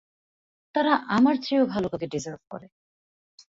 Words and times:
তারা 0.75 0.93
আমার 1.07 1.35
চেয়েও 1.37 1.65
ভালো 1.65 1.87
কাউকে 1.89 2.07
ডিসার্ভ 2.07 2.41
করে। 2.49 2.67